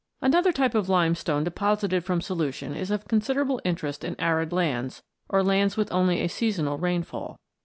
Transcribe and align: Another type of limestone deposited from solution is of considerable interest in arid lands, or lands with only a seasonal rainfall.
Another 0.19 0.51
type 0.51 0.73
of 0.73 0.89
limestone 0.89 1.43
deposited 1.43 2.03
from 2.03 2.21
solution 2.21 2.73
is 2.73 2.89
of 2.89 3.07
considerable 3.07 3.61
interest 3.63 4.03
in 4.03 4.15
arid 4.19 4.51
lands, 4.51 5.03
or 5.29 5.43
lands 5.43 5.77
with 5.77 5.91
only 5.91 6.21
a 6.21 6.27
seasonal 6.27 6.79
rainfall. 6.79 7.39